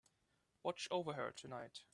[0.63, 1.83] Watch over her tonight.